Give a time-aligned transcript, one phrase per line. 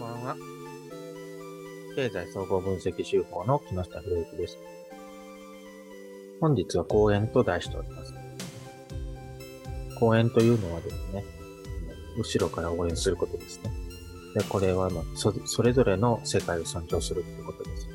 [0.00, 0.36] ばんは。
[1.94, 4.58] 経済総合分析手法の木下博之です。
[6.40, 8.14] 本日は講演と題しております。
[9.98, 11.24] 講演というのはですね、
[12.16, 13.70] 後ろから応援することですね。
[14.34, 17.86] で、これはまそ、それぞれの世界を尊重するということです。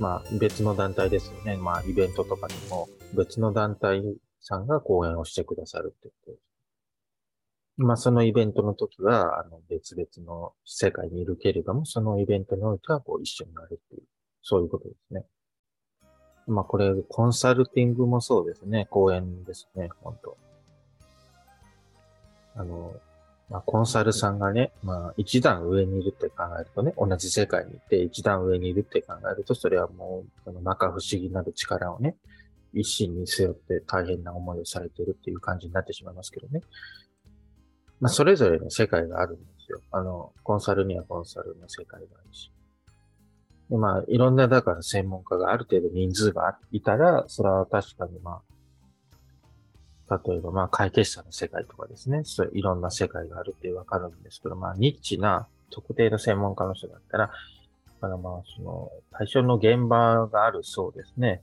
[0.00, 1.56] まあ、別の団体ですよね。
[1.56, 4.02] まあ、イベントとかでも、別の団体
[4.40, 6.49] さんが講演をしてくださるってことです。
[7.82, 14.02] まあ、そのイベントの時は、あの、別々の世界にいるけれども、そのイベントにおいては、こう、一緒になるっていう、
[14.42, 15.24] そういうことですね。
[16.46, 18.86] まあ、これ、コンサルティングもそうですね。
[18.90, 20.36] 講演ですね、本当
[22.56, 22.92] あの、
[23.48, 32.16] まあ、コンサルさんがね、まあ、一段上にいるって考えるとね、同じ世界にいて一段上にいるって考えると、それはもう、その、摩訶不思議なる力をね、
[32.74, 36.60] 一心に背負って大変な思いをされているっていう感じになってしまいますけどね。
[38.00, 39.80] まあ、それぞれの世界があるんですよ。
[39.92, 42.50] あの、コンサルにはコンサルの世界があるし。
[43.68, 48.40] でまあ、いろんな、だから専門家がある程度人数がいたら、それは確かにま
[50.08, 52.22] あ、例えば、まあ、会計士さんの世界とかですね。
[52.24, 57.32] そういろんな世界があるってわかるんですけど、まあ、ニッチな特定の専門家の人だったら、だ
[58.00, 61.42] からまあ、その、対象の現場があるそうですね。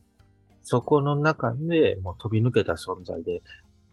[0.64, 3.42] そこの中でもう飛び抜けた存在で、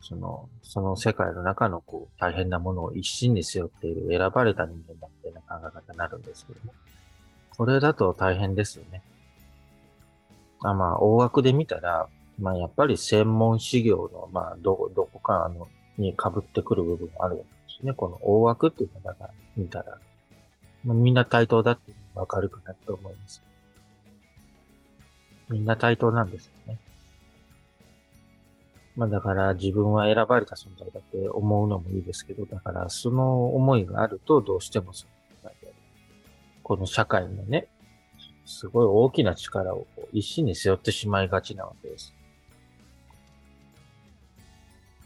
[0.06, 6.74] その、その世界の中のこう、大変なものを一心に背負っている選ばれた人間だっていう考え方になるんですけども。
[7.56, 9.02] これだと大変ですよね。
[10.60, 12.06] あまあ、大枠で見たら、
[12.38, 17.94] まあ、やっぱり専門修行の、まあ、ど、どこか、あの、に被ってくる部分があるわけですね。
[17.94, 19.98] この大枠っていうのだから見たら、
[20.84, 23.42] まあ、みんな対等だってわかるかなと思います。
[25.48, 26.78] みんな対等なんですよね。
[28.96, 35.14] まあだから自分は選ばれた存在だって思うのもいいですけど、だからその思いがあるとどうしてもその
[36.64, 37.68] この社会のね、
[38.46, 42.14] すごい大きな力を一心に背負ってしまいがちなわけです。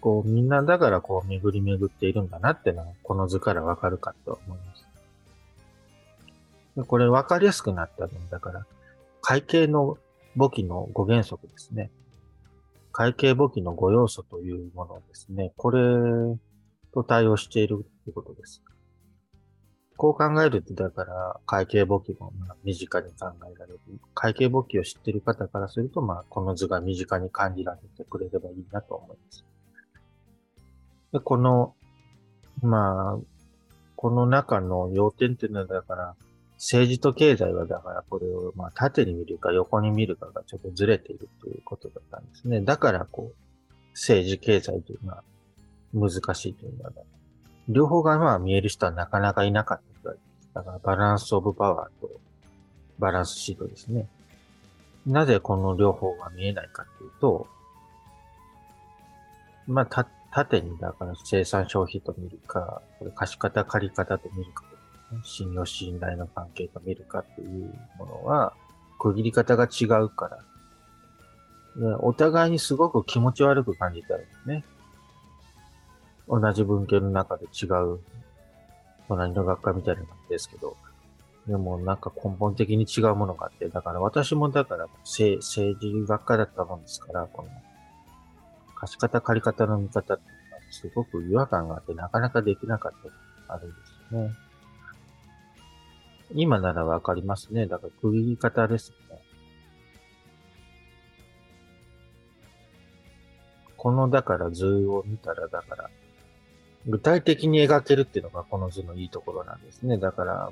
[0.00, 4.86] こう、みんなだからこう、巡り巡っているんだなってのは、この図からわかるかと思います。
[6.76, 8.66] でこれわかりやすくなったのだから、
[9.20, 9.98] 会計の
[10.36, 11.90] 簿記の5原則ですね。
[12.98, 15.52] 会計簿記の5要素というものですね。
[15.56, 15.78] これ
[16.92, 18.60] と対応しているということです。
[19.96, 22.32] こう考えると、だから、会計簿記も
[22.64, 23.78] 身近に考えられる。
[24.14, 29.44] 会計簿記を知っている方からすると、まあ、この図が身近に感じられてくれればいいなと思います。
[31.12, 31.76] で、この、
[32.62, 33.18] まあ、
[33.94, 36.16] この中の要点っていうのは、だから、
[36.58, 42.60] 政治と経済は、だからこれを、まあ、縦に見るか横に見るかがちょっとずれているということだったんですね。
[42.60, 43.34] だから、こう、
[43.92, 45.22] 政治経済というのは
[45.94, 46.92] 難しいというのは、
[47.68, 49.88] 両方がまあ見える人はなかなかいなかった
[50.54, 52.10] だからバランスオブパワーと
[52.98, 54.08] バランスシートですね。
[55.06, 57.46] なぜこの両方が見えないかというと、
[59.66, 64.64] まあ、た、縦にだから生産消費と見るか、これ貸方借方と見るか、
[65.22, 68.52] 信用信頼の関係と見るかっていうものは、
[68.98, 74.64] 区切り方が違うから、お互いにすごく気持ち悪く感じたんですね。
[76.28, 78.00] 同じ文献の中で違う、
[79.08, 80.76] 隣の学科みたいな感じですけど、
[81.46, 87.48] でもなんか根本的に違うものがあって、だから私もだから政政治学科だったもんですから、この
[88.74, 92.92] 貸し方借り方の見方っていうのはすごく違和感があってなかなかできなかっ
[93.46, 93.76] たあるんで
[94.10, 94.47] すよね。
[96.34, 97.66] 今ならわかりますね。
[97.66, 99.18] だから区切り方ですね。
[103.76, 105.90] このだから図を見たらだから
[106.86, 109.98] 具体的に描けるっていうのがこの図のいいところなんですね。
[109.98, 110.50] だから、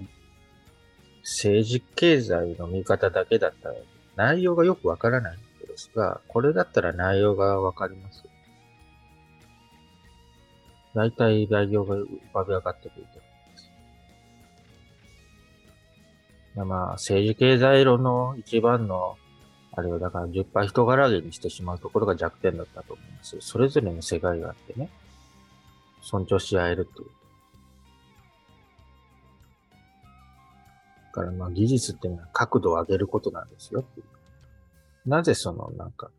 [1.22, 3.74] 政治経済の見方だけだったら
[4.16, 8.22] 内容がよくわからないんですが、これだったら内容がわかります。
[10.94, 13.20] 大体内容が浮かび上がってくると
[16.56, 16.68] います。
[16.68, 19.16] まあ、政治経済論の一番の、
[19.72, 23.36] あれはだから10%人柄げにしてしまうところが弱点だったと思います。
[23.40, 24.88] それぞれの世界があってね。
[26.02, 27.08] 尊重し合えるという。
[31.16, 33.84] だからまあ技術っていうのは角度を上げることなんですよ。
[35.04, 36.10] なぜそのなんか、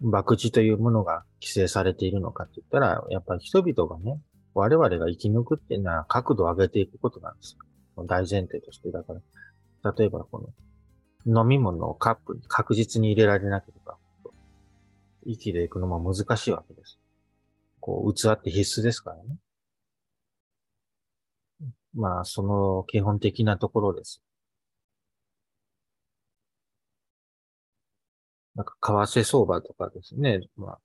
[0.00, 4.20] 博打というものが規制されているのかって言ったら、やっぱり人々がね、
[4.54, 7.56] 我々が生き抜くっていうのは角度を上げていくことなんです
[7.96, 8.04] よ。
[8.04, 8.90] 大前提として。
[8.90, 9.20] だから、
[9.84, 10.52] 例えばこ
[11.26, 13.96] の飲み物をカップに確実に入れられなければ、
[15.26, 16.98] 生きていくのも難しいわけです。
[17.80, 19.36] こう、器って必須ですからね。
[21.94, 24.22] まあ、その基本的なところです。
[28.54, 30.40] なんか、為替相場とかですね。
[30.56, 30.78] ま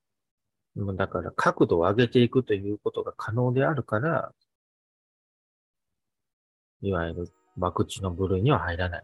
[0.77, 4.33] あ、だから角度を上げていくということが可能であるから、
[6.81, 9.03] いわゆる博打の部類には入らない。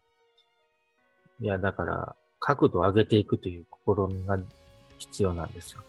[1.41, 4.39] いや、だから、角度を上げていくという心が
[4.97, 5.81] 必要なんですよ。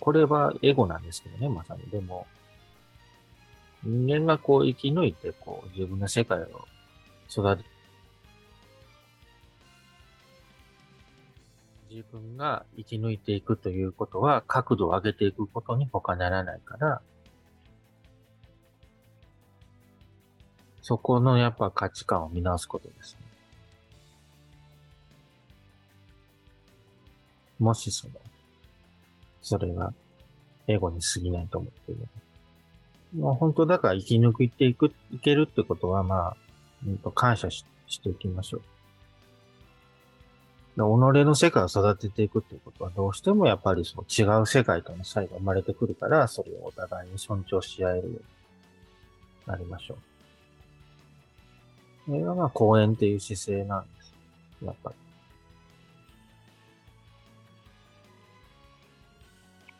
[0.00, 1.82] これはエゴなんですけどね、まさに。
[1.90, 2.26] でも、
[3.82, 6.66] 人間がこう生き抜いて、こう自分の世界を
[7.30, 7.64] 育て、
[11.90, 17.02] 自分が生き抜いていくということは角度を上げていくことに他ならないから、
[20.84, 23.20] そこのやっぱ価値観を見直すことですね。
[27.58, 28.12] もしその、
[29.40, 29.94] それが
[30.66, 32.06] 英語に過ぎないと思っている。
[33.16, 36.36] まあ、本当だから生き抜いていく、いけるってことは、まあ、
[36.86, 38.60] うんと感謝ししていきましょう。
[40.76, 48.18] 己の世界を育てていくっていうことは、どうしてもやっぱりその違う世界との差異が生まれてくるから、それをお互いに尊重し合えるように
[49.46, 50.13] なりましょう。
[52.06, 54.14] これがまあ、公演っていう姿勢なんです。
[54.64, 54.96] やっぱり。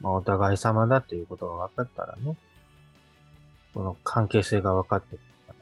[0.00, 2.37] まあ、お互い様だっていうことが分かったらね、
[3.73, 5.55] この関係性が分かってるから。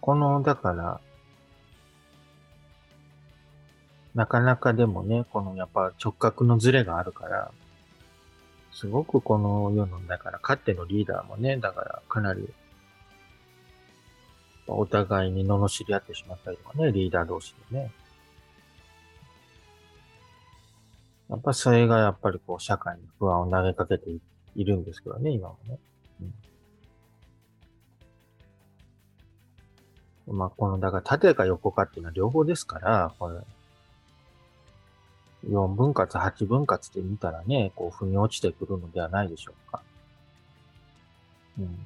[0.00, 1.00] この、だから、
[4.14, 7.52] なかなかでもね、このやっぱ直角のズレがあるから、
[8.72, 12.48] すごくこの世の、だから、かってのリーダーもね、だからかなり、
[14.66, 17.90] お互いに罵り合ってしまったりとかね、リーダー同士でね。
[21.28, 24.10] やっぱそれがやっぱりこう社会に不安を投げかけて
[24.56, 25.78] いるんですけどね、今もね。
[30.28, 33.38] うん、まあこの、だから縦か横かっていうのは両方ですから、これ、
[35.48, 39.82] 4分割、8分割で見たらね、こう、腑に落ちてくるのではないでしょうか。
[41.58, 41.78] うん。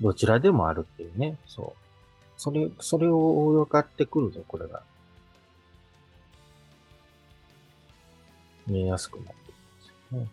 [0.00, 1.80] どちらでもあるっていうね、そう。
[2.36, 4.82] それ、それを分かってくるぞ、これが。
[8.66, 10.28] 見えやすくなってくるんですよね。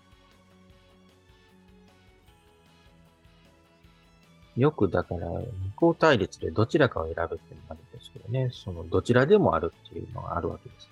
[4.57, 10.89] よくだから、二項対立でどちらかを選ぶってなるですけどね、そのどちらでもあるっていうのがあるわけです。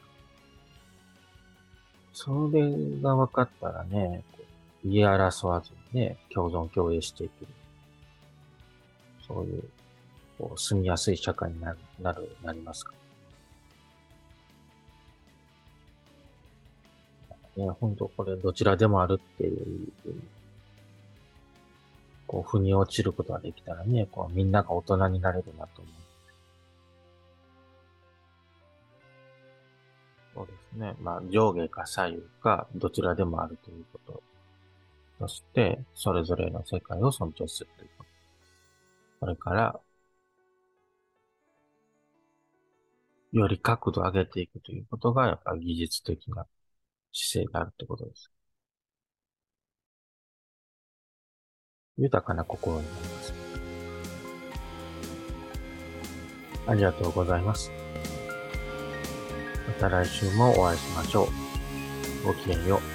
[2.14, 2.62] それ
[3.02, 4.24] が分かったらね、
[4.84, 7.52] 言い争わずにね、共存共栄していける。
[9.28, 9.64] そういう、
[10.40, 12.94] こう住みやすい社会になる、なる、なりますか
[17.58, 17.66] ら。
[17.66, 19.92] ね、本当これどちらでもあるっていう、
[22.28, 26.05] こう、腑に落ちることができたらね、こう、みんなが大人になれるなと思う。
[30.36, 30.96] そうですね。
[31.00, 34.22] まあ、上下か左右か、どちらでもあるということ。
[35.20, 38.10] そして、それぞれの世界を尊重するということ。
[39.22, 39.80] それから、
[43.32, 46.46] より角度を上げていくということが、やっぱ技術的な
[47.14, 48.30] 姿勢があるってことです。
[51.98, 53.34] 豊かな心になります。
[56.68, 57.72] ありがとうございます。
[59.68, 61.30] また来週もお会いしましょ
[62.24, 62.28] う。
[62.28, 62.95] ごきげんよう。